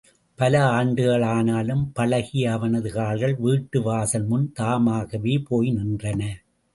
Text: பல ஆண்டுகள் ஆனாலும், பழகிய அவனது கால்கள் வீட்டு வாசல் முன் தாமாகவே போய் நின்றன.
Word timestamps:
பல 0.39 0.67
ஆண்டுகள் 0.67 1.21
ஆனாலும், 1.21 1.91
பழகிய 1.93 2.51
அவனது 2.51 2.91
கால்கள் 2.91 3.35
வீட்டு 3.35 3.81
வாசல் 3.81 4.25
முன் 4.25 4.51
தாமாகவே 4.51 5.37
போய் 5.47 5.69
நின்றன. 5.69 6.21